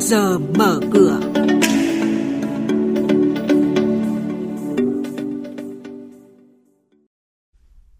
giờ 0.00 0.38
mở 0.38 0.80
cửa. 0.92 1.20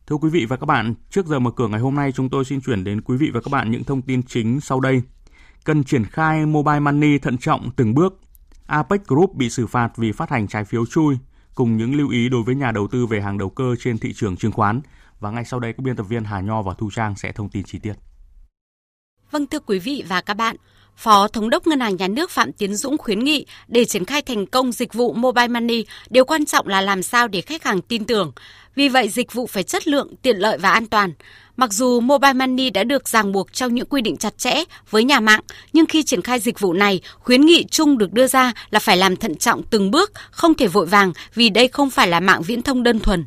Thưa 0.07 0.17
quý 0.17 0.31
vị 0.31 0.47
và 0.49 0.57
các 0.57 0.67
bạn, 0.67 0.95
trước 1.11 1.27
giờ 1.27 1.39
mở 1.39 1.51
cửa 1.57 1.69
ngày 1.69 1.81
hôm 1.81 1.95
nay 1.95 2.13
chúng 2.13 2.29
tôi 2.29 2.45
xin 2.45 2.61
chuyển 2.61 2.85
đến 2.85 3.01
quý 3.01 3.17
vị 3.17 3.31
và 3.35 3.41
các 3.41 3.49
bạn 3.51 3.71
những 3.71 3.85
thông 3.85 4.03
tin 4.03 4.23
chính 4.23 4.61
sau 4.61 4.81
đây. 4.81 5.03
Cần 5.65 5.85
triển 5.85 6.05
khai 6.05 6.47
mobile 6.47 6.81
money 6.81 7.19
thận 7.19 7.39
trọng 7.39 7.71
từng 7.77 7.95
bước. 7.95 8.21
Apex 8.67 9.01
Group 9.07 9.35
bị 9.35 9.51
xử 9.51 9.67
phạt 9.67 9.93
vì 9.97 10.13
phát 10.13 10.31
hành 10.31 10.49
trái 10.49 10.65
phiếu 10.65 10.87
chui, 10.87 11.19
cùng 11.55 11.77
những 11.77 11.95
lưu 11.95 12.11
ý 12.11 12.29
đối 12.29 12.43
với 12.43 12.55
nhà 12.55 12.73
đầu 12.73 12.89
tư 12.89 13.07
về 13.07 13.21
hàng 13.21 13.39
đầu 13.39 13.51
cơ 13.51 13.77
trên 13.79 13.99
thị 13.99 14.13
trường 14.13 14.37
chứng 14.37 14.53
khoán. 14.53 14.81
Và 15.21 15.31
ngay 15.31 15.45
sau 15.45 15.61
đây 15.61 15.73
các 15.73 15.83
biên 15.83 15.97
tập 15.97 16.03
viên 16.09 16.25
Hà 16.25 16.41
Nho 16.41 16.63
và 16.63 16.75
Thu 16.75 16.91
Trang 16.91 17.17
sẽ 17.17 17.33
thông 17.33 17.49
tin 17.49 17.65
chi 17.65 17.79
tiết. 17.79 17.95
Vâng 19.31 19.47
thưa 19.47 19.61
quý 19.61 19.79
vị 19.79 20.05
và 20.09 20.21
các 20.21 20.35
bạn, 20.35 20.57
Phó 21.01 21.29
Thống 21.29 21.51
đốc 21.51 21.67
Ngân 21.67 21.81
hàng 21.81 21.97
Nhà 21.97 22.09
nước 22.09 22.31
Phạm 22.31 22.53
Tiến 22.53 22.75
Dũng 22.75 22.99
khuyến 22.99 23.25
nghị 23.25 23.47
để 23.69 23.85
triển 23.85 24.05
khai 24.05 24.23
thành 24.23 24.47
công 24.47 24.73
dịch 24.73 24.95
vụ 24.95 25.13
Mobile 25.13 25.49
Money, 25.49 25.85
điều 26.11 26.25
quan 26.25 26.45
trọng 26.45 26.69
là 26.69 26.81
làm 26.81 27.03
sao 27.03 27.29
để 27.29 27.41
khách 27.41 27.65
hàng 27.65 27.83
tin 27.83 28.05
tưởng. 28.05 28.33
Vì 28.75 28.89
vậy, 28.89 29.09
dịch 29.09 29.33
vụ 29.33 29.47
phải 29.47 29.63
chất 29.63 29.89
lượng, 29.89 30.15
tiện 30.23 30.37
lợi 30.37 30.59
và 30.59 30.71
an 30.71 30.87
toàn. 30.87 31.13
Mặc 31.57 31.73
dù 31.73 32.01
Mobile 32.01 32.33
Money 32.33 32.71
đã 32.71 32.85
được 32.85 33.09
ràng 33.09 33.33
buộc 33.33 33.53
trong 33.53 33.75
những 33.75 33.87
quy 33.87 34.03
định 34.03 34.17
chặt 34.17 34.39
chẽ 34.39 34.65
với 34.91 35.05
nhà 35.05 35.21
mạng, 35.21 35.41
nhưng 35.73 35.87
khi 35.87 36.03
triển 36.03 36.23
khai 36.23 36.39
dịch 36.39 36.61
vụ 36.61 36.73
này, 36.73 37.01
khuyến 37.19 37.41
nghị 37.41 37.65
chung 37.71 37.99
được 37.99 38.13
đưa 38.13 38.27
ra 38.27 38.53
là 38.71 38.79
phải 38.79 38.97
làm 38.97 39.17
thận 39.17 39.35
trọng 39.35 39.63
từng 39.63 39.91
bước, 39.91 40.13
không 40.31 40.55
thể 40.55 40.67
vội 40.67 40.87
vàng 40.87 41.13
vì 41.35 41.49
đây 41.49 41.69
không 41.69 41.91
phải 41.91 42.09
là 42.09 42.21
mạng 42.21 42.43
viễn 42.43 42.63
thông 42.63 42.83
đơn 42.83 43.01
thuần. 43.01 43.25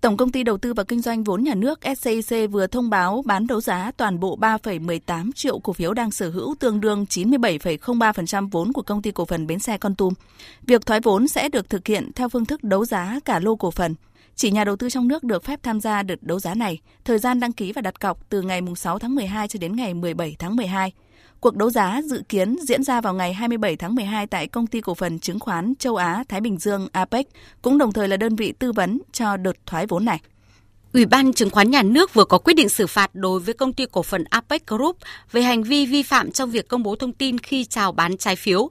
Tổng 0.00 0.16
công 0.16 0.32
ty 0.32 0.42
đầu 0.42 0.58
tư 0.58 0.74
và 0.74 0.84
kinh 0.84 1.00
doanh 1.00 1.24
vốn 1.24 1.44
nhà 1.44 1.54
nước 1.54 1.80
SCIC 1.98 2.50
vừa 2.50 2.66
thông 2.66 2.90
báo 2.90 3.22
bán 3.26 3.46
đấu 3.46 3.60
giá 3.60 3.92
toàn 3.96 4.20
bộ 4.20 4.38
3,18 4.40 5.30
triệu 5.34 5.58
cổ 5.58 5.72
phiếu 5.72 5.94
đang 5.94 6.10
sở 6.10 6.30
hữu 6.30 6.54
tương 6.58 6.80
đương 6.80 7.06
97,03% 7.10 8.48
vốn 8.50 8.72
của 8.72 8.82
công 8.82 9.02
ty 9.02 9.10
cổ 9.10 9.24
phần 9.24 9.46
bến 9.46 9.58
xe 9.58 9.78
Con 9.78 9.94
Tum. 9.94 10.14
Việc 10.62 10.86
thoái 10.86 11.00
vốn 11.00 11.28
sẽ 11.28 11.48
được 11.48 11.70
thực 11.70 11.86
hiện 11.86 12.10
theo 12.14 12.28
phương 12.28 12.44
thức 12.44 12.64
đấu 12.64 12.84
giá 12.84 13.20
cả 13.24 13.40
lô 13.40 13.56
cổ 13.56 13.70
phần. 13.70 13.94
Chỉ 14.34 14.50
nhà 14.50 14.64
đầu 14.64 14.76
tư 14.76 14.90
trong 14.90 15.08
nước 15.08 15.24
được 15.24 15.44
phép 15.44 15.60
tham 15.62 15.80
gia 15.80 16.02
đợt 16.02 16.22
đấu 16.22 16.40
giá 16.40 16.54
này. 16.54 16.78
Thời 17.04 17.18
gian 17.18 17.40
đăng 17.40 17.52
ký 17.52 17.72
và 17.72 17.82
đặt 17.82 18.00
cọc 18.00 18.28
từ 18.28 18.42
ngày 18.42 18.60
6 18.76 18.98
tháng 18.98 19.14
12 19.14 19.48
cho 19.48 19.58
đến 19.58 19.76
ngày 19.76 19.94
17 19.94 20.36
tháng 20.38 20.56
12. 20.56 20.92
Cuộc 21.40 21.56
đấu 21.56 21.70
giá 21.70 22.00
dự 22.04 22.22
kiến 22.28 22.56
diễn 22.68 22.82
ra 22.82 23.00
vào 23.00 23.14
ngày 23.14 23.32
27 23.32 23.76
tháng 23.76 23.94
12 23.94 24.26
tại 24.26 24.46
Công 24.46 24.66
ty 24.66 24.80
Cổ 24.80 24.94
phần 24.94 25.18
Chứng 25.18 25.40
khoán 25.40 25.74
Châu 25.78 25.96
Á 25.96 26.24
Thái 26.28 26.40
Bình 26.40 26.58
Dương 26.58 26.88
APEC, 26.92 27.26
cũng 27.62 27.78
đồng 27.78 27.92
thời 27.92 28.08
là 28.08 28.16
đơn 28.16 28.36
vị 28.36 28.52
tư 28.58 28.72
vấn 28.72 29.00
cho 29.12 29.36
đợt 29.36 29.52
thoái 29.66 29.86
vốn 29.86 30.04
này. 30.04 30.20
Ủy 30.92 31.06
ban 31.06 31.32
Chứng 31.32 31.50
khoán 31.50 31.70
Nhà 31.70 31.82
nước 31.82 32.14
vừa 32.14 32.24
có 32.24 32.38
quyết 32.38 32.54
định 32.54 32.68
xử 32.68 32.86
phạt 32.86 33.10
đối 33.14 33.40
với 33.40 33.54
công 33.54 33.72
ty 33.72 33.86
cổ 33.92 34.02
phần 34.02 34.24
APEC 34.24 34.66
Group 34.66 34.96
về 35.32 35.42
hành 35.42 35.62
vi 35.62 35.86
vi 35.86 36.02
phạm 36.02 36.30
trong 36.30 36.50
việc 36.50 36.68
công 36.68 36.82
bố 36.82 36.96
thông 36.96 37.12
tin 37.12 37.38
khi 37.38 37.64
chào 37.64 37.92
bán 37.92 38.16
trái 38.16 38.36
phiếu. 38.36 38.70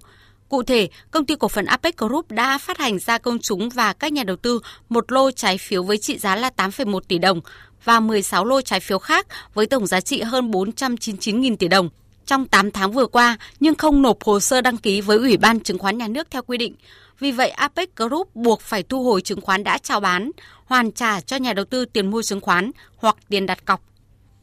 Cụ 0.50 0.64
thể, 0.64 0.90
công 1.12 1.26
ty 1.26 1.36
cổ 1.36 1.48
phần 1.48 1.66
APEC 1.66 1.98
Group 1.98 2.32
đã 2.32 2.58
phát 2.58 2.78
hành 2.78 3.00
ra 3.00 3.18
công 3.18 3.40
chúng 3.40 3.70
và 3.70 3.94
các 3.94 4.14
nhà 4.14 4.24
đầu 4.24 4.36
tư 4.36 4.60
một 4.90 5.12
lô 5.12 5.32
trái 5.32 5.58
phiếu 5.58 5.84
với 5.84 5.98
trị 5.98 6.18
giá 6.18 6.36
là 6.36 6.52
8,1 6.58 7.00
tỷ 7.00 7.18
đồng 7.18 7.42
và 7.84 8.00
16 8.00 8.46
lô 8.46 8.62
trái 8.62 8.80
phiếu 8.80 9.00
khác 9.00 9.28
với 9.54 9.66
tổng 9.66 9.88
giá 9.88 10.02
trị 10.02 10.22
hơn 10.22 10.52
499.000 10.52 11.56
tỷ 11.56 11.68
đồng 11.68 11.90
trong 12.28 12.48
8 12.48 12.72
tháng 12.72 12.92
vừa 12.92 13.06
qua 13.06 13.38
nhưng 13.60 13.76
không 13.76 14.02
nộp 14.02 14.24
hồ 14.24 14.40
sơ 14.40 14.62
đăng 14.62 14.78
ký 14.78 15.02
với 15.02 15.18
Ủy 15.18 15.38
ban 15.38 15.60
Chứng 15.60 15.78
khoán 15.78 15.98
Nhà 15.98 16.08
nước 16.08 16.28
theo 16.32 16.42
quy 16.42 16.58
định. 16.58 16.76
Vì 17.20 17.32
vậy, 17.32 17.50
APEC 17.50 17.96
Group 17.96 18.36
buộc 18.36 18.62
phải 18.62 18.84
thu 18.84 19.04
hồi 19.04 19.22
chứng 19.22 19.42
khoán 19.42 19.64
đã 19.64 19.78
chào 19.78 20.00
bán, 20.00 20.32
hoàn 20.66 20.92
trả 20.92 21.22
cho 21.22 21.38
nhà 21.38 21.54
đầu 21.54 21.66
tư 21.66 21.86
tiền 21.86 22.12
mua 22.12 22.22
chứng 22.22 22.42
khoán 22.42 22.72
hoặc 22.98 23.16
tiền 23.30 23.46
đặt 23.46 23.66
cọc. 23.66 23.82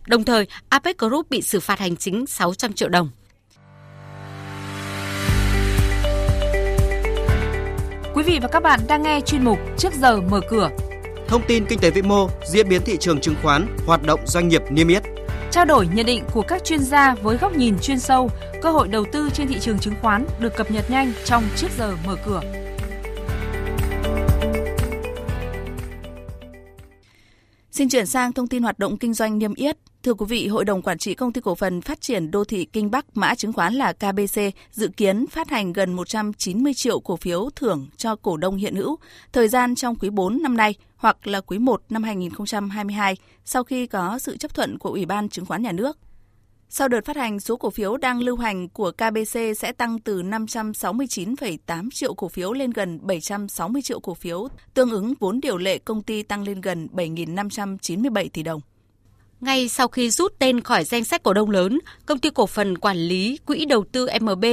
Đồng 0.06 0.24
thời, 0.24 0.46
APEC 0.68 0.98
Group 0.98 1.30
bị 1.30 1.42
xử 1.42 1.60
phạt 1.60 1.78
hành 1.78 1.96
chính 1.96 2.26
600 2.26 2.72
triệu 2.72 2.88
đồng. 2.88 3.10
Quý 8.14 8.22
vị 8.22 8.38
và 8.42 8.48
các 8.48 8.62
bạn 8.62 8.80
đang 8.88 9.02
nghe 9.02 9.20
chuyên 9.20 9.44
mục 9.44 9.58
Trước 9.78 9.92
giờ 10.00 10.20
mở 10.20 10.40
cửa. 10.50 10.70
Thông 11.28 11.42
tin 11.48 11.66
kinh 11.66 11.78
tế 11.78 11.90
vĩ 11.90 12.02
mô, 12.02 12.28
diễn 12.46 12.68
biến 12.68 12.82
thị 12.84 12.96
trường 13.00 13.20
chứng 13.20 13.34
khoán, 13.42 13.76
hoạt 13.86 14.02
động 14.06 14.20
doanh 14.26 14.48
nghiệp 14.48 14.62
niêm 14.70 14.88
yết 14.88 15.13
trao 15.54 15.64
đổi 15.64 15.88
nhận 15.94 16.06
định 16.06 16.24
của 16.32 16.42
các 16.42 16.64
chuyên 16.64 16.80
gia 16.80 17.14
với 17.14 17.36
góc 17.36 17.56
nhìn 17.56 17.76
chuyên 17.82 17.98
sâu, 17.98 18.30
cơ 18.62 18.70
hội 18.70 18.88
đầu 18.88 19.04
tư 19.12 19.30
trên 19.34 19.48
thị 19.48 19.56
trường 19.60 19.78
chứng 19.78 19.94
khoán 20.02 20.26
được 20.40 20.56
cập 20.56 20.70
nhật 20.70 20.90
nhanh 20.90 21.12
trong 21.24 21.44
trước 21.56 21.68
giờ 21.78 21.96
mở 22.06 22.16
cửa. 22.26 22.40
Xin 27.70 27.88
chuyển 27.88 28.06
sang 28.06 28.32
thông 28.32 28.46
tin 28.48 28.62
hoạt 28.62 28.78
động 28.78 28.98
kinh 28.98 29.14
doanh 29.14 29.38
niêm 29.38 29.54
yết. 29.54 29.76
Thưa 30.04 30.14
quý 30.14 30.26
vị, 30.28 30.46
Hội 30.48 30.64
đồng 30.64 30.82
Quản 30.82 30.98
trị 30.98 31.14
Công 31.14 31.32
ty 31.32 31.40
Cổ 31.40 31.54
phần 31.54 31.80
Phát 31.80 32.00
triển 32.00 32.30
Đô 32.30 32.44
thị 32.44 32.64
Kinh 32.64 32.90
Bắc 32.90 33.16
mã 33.16 33.34
chứng 33.34 33.52
khoán 33.52 33.74
là 33.74 33.92
KBC 33.92 34.40
dự 34.70 34.88
kiến 34.88 35.26
phát 35.26 35.50
hành 35.50 35.72
gần 35.72 35.92
190 35.92 36.74
triệu 36.74 37.00
cổ 37.00 37.16
phiếu 37.16 37.50
thưởng 37.56 37.86
cho 37.96 38.16
cổ 38.16 38.36
đông 38.36 38.56
hiện 38.56 38.74
hữu, 38.74 38.98
thời 39.32 39.48
gian 39.48 39.74
trong 39.74 39.96
quý 39.96 40.10
4 40.10 40.42
năm 40.42 40.56
nay 40.56 40.74
hoặc 40.96 41.26
là 41.26 41.40
quý 41.40 41.58
1 41.58 41.82
năm 41.90 42.02
2022 42.02 43.16
sau 43.44 43.64
khi 43.64 43.86
có 43.86 44.18
sự 44.18 44.36
chấp 44.36 44.54
thuận 44.54 44.78
của 44.78 44.90
Ủy 44.90 45.06
ban 45.06 45.28
Chứng 45.28 45.46
khoán 45.46 45.62
Nhà 45.62 45.72
nước. 45.72 45.98
Sau 46.68 46.88
đợt 46.88 47.04
phát 47.04 47.16
hành, 47.16 47.40
số 47.40 47.56
cổ 47.56 47.70
phiếu 47.70 47.96
đang 47.96 48.20
lưu 48.20 48.36
hành 48.36 48.68
của 48.68 48.90
KBC 48.90 49.38
sẽ 49.56 49.72
tăng 49.72 49.98
từ 49.98 50.22
569,8 50.22 51.88
triệu 51.92 52.14
cổ 52.14 52.28
phiếu 52.28 52.52
lên 52.52 52.70
gần 52.70 52.98
760 53.02 53.82
triệu 53.82 54.00
cổ 54.00 54.14
phiếu, 54.14 54.48
tương 54.74 54.90
ứng 54.90 55.14
vốn 55.20 55.40
điều 55.40 55.56
lệ 55.56 55.78
công 55.78 56.02
ty 56.02 56.22
tăng 56.22 56.42
lên 56.42 56.60
gần 56.60 56.88
7.597 56.92 58.28
tỷ 58.32 58.42
đồng. 58.42 58.60
Ngay 59.44 59.68
sau 59.68 59.88
khi 59.88 60.10
rút 60.10 60.34
tên 60.38 60.60
khỏi 60.60 60.84
danh 60.84 61.04
sách 61.04 61.22
cổ 61.22 61.32
đông 61.32 61.50
lớn, 61.50 61.78
công 62.06 62.18
ty 62.18 62.30
cổ 62.30 62.46
phần 62.46 62.78
quản 62.78 62.96
lý 62.96 63.38
quỹ 63.46 63.64
đầu 63.64 63.84
tư 63.92 64.08
MB 64.20 64.44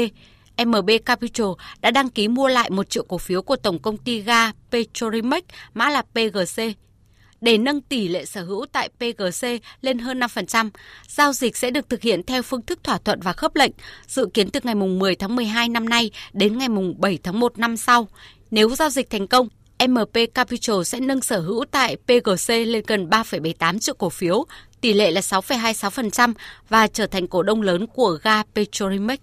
MB 0.66 0.90
Capital 1.06 1.47
đã 1.81 1.91
đăng 1.91 2.09
ký 2.09 2.28
mua 2.28 2.47
lại 2.47 2.69
1 2.69 2.90
triệu 2.90 3.03
cổ 3.03 3.18
phiếu 3.18 3.41
của 3.41 3.56
tổng 3.56 3.79
công 3.79 3.97
ty 3.97 4.22
ga 4.22 4.52
Petrolimex, 4.72 5.44
mã 5.74 5.90
là 5.90 6.02
PGC. 6.02 6.63
Để 7.41 7.57
nâng 7.57 7.81
tỷ 7.81 8.07
lệ 8.07 8.25
sở 8.25 8.44
hữu 8.44 8.66
tại 8.72 8.90
PGC 8.90 9.47
lên 9.81 10.00
hơn 10.00 10.19
5%, 10.19 10.69
giao 11.08 11.34
dịch 11.34 11.58
sẽ 11.58 11.72
được 11.72 11.90
thực 11.90 12.02
hiện 12.02 12.23
theo 12.23 12.41
phương 12.41 12.62
thức 12.62 12.84
thỏa 12.84 12.97
thuận 12.97 13.19
và 13.22 13.34
khớp 13.34 13.56
lệnh, 13.56 13.72
dự 14.08 14.28
kiến 14.34 14.50
từ 14.50 14.59
ngày 14.63 14.75
10 14.75 15.16
tháng 15.16 15.35
12 15.35 15.69
năm 15.69 15.90
nay 15.90 16.12
đến 16.34 16.58
ngày 16.58 16.69
7 16.97 17.19
tháng 17.23 17.40
1 17.40 17.59
năm 17.59 17.78
sau. 17.78 18.08
Nếu 18.52 18.69
giao 18.75 18.90
dịch 18.90 19.09
thành 19.09 19.28
công, 19.28 19.47
MP 19.88 20.34
Capital 20.34 20.84
sẽ 20.85 21.00
nâng 21.00 21.22
sở 21.22 21.40
hữu 21.40 21.66
tại 21.72 21.96
PGC 21.96 22.50
lên 22.50 22.84
gần 22.88 23.09
3,78 23.09 23.79
triệu 23.79 23.96
cổ 23.96 24.09
phiếu, 24.09 24.46
tỷ 24.81 24.94
lệ 24.94 25.12
là 25.12 25.22
6,26% 25.22 26.34
và 26.69 26.88
trở 26.88 27.08
thành 27.08 27.28
cổ 27.28 27.44
đông 27.44 27.62
lớn 27.62 27.88
của 27.88 28.18
ga 28.24 28.44
Petrolimex. 28.44 29.19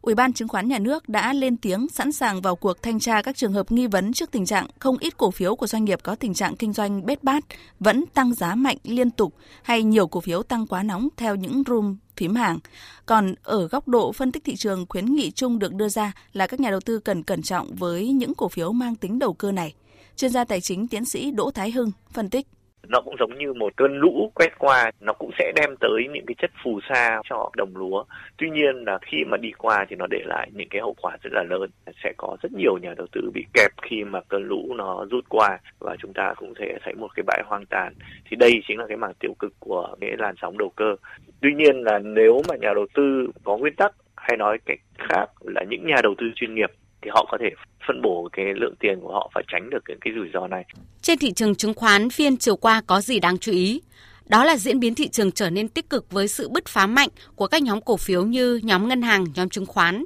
Ủy 0.00 0.14
ban 0.14 0.32
Chứng 0.32 0.48
khoán 0.48 0.68
Nhà 0.68 0.78
nước 0.78 1.08
đã 1.08 1.32
lên 1.32 1.56
tiếng 1.56 1.88
sẵn 1.88 2.12
sàng 2.12 2.40
vào 2.40 2.56
cuộc 2.56 2.82
thanh 2.82 3.00
tra 3.00 3.22
các 3.22 3.36
trường 3.36 3.52
hợp 3.52 3.72
nghi 3.72 3.86
vấn 3.86 4.12
trước 4.12 4.30
tình 4.30 4.46
trạng 4.46 4.66
không 4.78 4.98
ít 4.98 5.16
cổ 5.16 5.30
phiếu 5.30 5.56
của 5.56 5.66
doanh 5.66 5.84
nghiệp 5.84 6.00
có 6.02 6.14
tình 6.14 6.34
trạng 6.34 6.56
kinh 6.56 6.72
doanh 6.72 7.06
bết 7.06 7.24
bát 7.24 7.44
vẫn 7.80 8.04
tăng 8.14 8.34
giá 8.34 8.54
mạnh 8.54 8.76
liên 8.84 9.10
tục 9.10 9.34
hay 9.62 9.82
nhiều 9.82 10.06
cổ 10.06 10.20
phiếu 10.20 10.42
tăng 10.42 10.66
quá 10.66 10.82
nóng 10.82 11.08
theo 11.16 11.34
những 11.34 11.62
room 11.66 11.96
phím 12.16 12.34
hàng. 12.34 12.58
Còn 13.06 13.34
ở 13.42 13.68
góc 13.68 13.88
độ 13.88 14.12
phân 14.12 14.32
tích 14.32 14.44
thị 14.44 14.56
trường, 14.56 14.86
khuyến 14.88 15.14
nghị 15.14 15.30
chung 15.30 15.58
được 15.58 15.74
đưa 15.74 15.88
ra 15.88 16.12
là 16.32 16.46
các 16.46 16.60
nhà 16.60 16.70
đầu 16.70 16.80
tư 16.80 16.98
cần 16.98 17.22
cẩn 17.22 17.42
trọng 17.42 17.74
với 17.74 18.08
những 18.12 18.34
cổ 18.34 18.48
phiếu 18.48 18.72
mang 18.72 18.96
tính 18.96 19.18
đầu 19.18 19.32
cơ 19.32 19.52
này. 19.52 19.74
Chuyên 20.16 20.30
gia 20.30 20.44
tài 20.44 20.60
chính 20.60 20.88
tiến 20.88 21.04
sĩ 21.04 21.30
Đỗ 21.30 21.50
Thái 21.50 21.70
Hưng 21.70 21.92
phân 22.12 22.30
tích 22.30 22.46
nó 22.88 23.00
cũng 23.00 23.16
giống 23.18 23.38
như 23.38 23.52
một 23.52 23.72
cơn 23.76 23.98
lũ 23.98 24.32
quét 24.34 24.58
qua, 24.58 24.90
nó 25.00 25.12
cũng 25.12 25.30
sẽ 25.38 25.52
đem 25.56 25.70
tới 25.80 26.08
những 26.12 26.26
cái 26.26 26.34
chất 26.38 26.50
phù 26.64 26.80
sa 26.88 27.20
cho 27.30 27.50
đồng 27.56 27.76
lúa. 27.76 28.04
Tuy 28.36 28.50
nhiên 28.50 28.84
là 28.86 28.98
khi 29.02 29.24
mà 29.24 29.36
đi 29.36 29.52
qua 29.58 29.86
thì 29.88 29.96
nó 29.96 30.06
để 30.10 30.20
lại 30.24 30.50
những 30.54 30.68
cái 30.68 30.80
hậu 30.80 30.94
quả 31.02 31.16
rất 31.22 31.32
là 31.32 31.42
lớn. 31.42 31.70
Sẽ 32.04 32.12
có 32.16 32.36
rất 32.42 32.52
nhiều 32.52 32.78
nhà 32.82 32.94
đầu 32.96 33.06
tư 33.12 33.30
bị 33.34 33.44
kẹp 33.54 33.70
khi 33.82 34.04
mà 34.04 34.20
cơn 34.28 34.42
lũ 34.48 34.74
nó 34.76 35.04
rút 35.10 35.24
qua 35.28 35.58
và 35.78 35.96
chúng 35.98 36.12
ta 36.12 36.34
cũng 36.36 36.54
sẽ 36.58 36.78
thấy 36.84 36.94
một 36.94 37.08
cái 37.14 37.24
bãi 37.26 37.42
hoang 37.46 37.66
tàn. 37.66 37.94
Thì 38.30 38.36
đây 38.36 38.62
chính 38.68 38.78
là 38.78 38.86
cái 38.88 38.96
mảng 38.96 39.14
tiêu 39.20 39.34
cực 39.38 39.52
của 39.60 39.96
cái 40.00 40.10
làn 40.18 40.34
sóng 40.40 40.58
đầu 40.58 40.72
cơ. 40.76 40.96
Tuy 41.40 41.54
nhiên 41.54 41.82
là 41.84 41.98
nếu 41.98 42.42
mà 42.48 42.54
nhà 42.56 42.72
đầu 42.74 42.86
tư 42.94 43.30
có 43.44 43.56
nguyên 43.56 43.74
tắc 43.74 43.92
hay 44.16 44.36
nói 44.36 44.58
cách 44.66 44.78
khác 44.98 45.26
là 45.40 45.62
những 45.68 45.86
nhà 45.86 45.96
đầu 46.02 46.14
tư 46.18 46.26
chuyên 46.34 46.54
nghiệp 46.54 46.70
thì 47.02 47.10
họ 47.14 47.26
có 47.30 47.38
thể 47.40 47.50
phân 47.88 48.02
bổ 48.02 48.28
cái 48.32 48.46
lượng 48.54 48.74
tiền 48.80 49.00
của 49.00 49.12
họ 49.12 49.30
và 49.34 49.42
tránh 49.52 49.70
được 49.70 49.84
những 49.88 49.98
cái 50.00 50.12
rủi 50.16 50.28
ro 50.34 50.46
này. 50.46 50.64
Trên 51.02 51.18
thị 51.18 51.32
trường 51.32 51.54
chứng 51.54 51.74
khoán 51.74 52.10
phiên 52.10 52.36
chiều 52.36 52.56
qua 52.56 52.82
có 52.86 53.00
gì 53.00 53.20
đáng 53.20 53.38
chú 53.38 53.52
ý? 53.52 53.80
Đó 54.26 54.44
là 54.44 54.56
diễn 54.56 54.80
biến 54.80 54.94
thị 54.94 55.08
trường 55.08 55.32
trở 55.32 55.50
nên 55.50 55.68
tích 55.68 55.90
cực 55.90 56.12
với 56.12 56.28
sự 56.28 56.48
bứt 56.48 56.68
phá 56.68 56.86
mạnh 56.86 57.08
của 57.36 57.46
các 57.46 57.62
nhóm 57.62 57.80
cổ 57.80 57.96
phiếu 57.96 58.24
như 58.24 58.60
nhóm 58.62 58.88
ngân 58.88 59.02
hàng, 59.02 59.24
nhóm 59.34 59.48
chứng 59.48 59.66
khoán, 59.66 60.04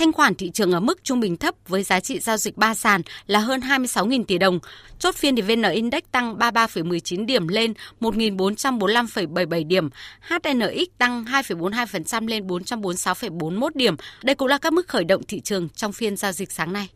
Thanh 0.00 0.12
khoản 0.12 0.34
thị 0.34 0.50
trường 0.50 0.72
ở 0.72 0.80
mức 0.80 1.04
trung 1.04 1.20
bình 1.20 1.36
thấp 1.36 1.54
với 1.68 1.82
giá 1.82 2.00
trị 2.00 2.18
giao 2.18 2.36
dịch 2.36 2.56
ba 2.56 2.74
sàn 2.74 3.02
là 3.26 3.38
hơn 3.38 3.60
26.000 3.60 4.24
tỷ 4.24 4.38
đồng. 4.38 4.58
Chốt 4.98 5.14
phiên 5.14 5.36
thì 5.36 5.42
VN 5.42 5.62
Index 5.62 6.02
tăng 6.12 6.36
33,19 6.36 7.26
điểm 7.26 7.48
lên 7.48 7.72
1.445,77 8.00 9.68
điểm. 9.68 9.88
HNX 10.20 10.88
tăng 10.98 11.24
2,42% 11.24 12.28
lên 12.28 12.46
446,41 12.46 13.68
điểm. 13.74 13.96
Đây 14.22 14.34
cũng 14.34 14.48
là 14.48 14.58
các 14.58 14.72
mức 14.72 14.88
khởi 14.88 15.04
động 15.04 15.22
thị 15.28 15.40
trường 15.40 15.68
trong 15.68 15.92
phiên 15.92 16.16
giao 16.16 16.32
dịch 16.32 16.52
sáng 16.52 16.72
nay. 16.72 16.88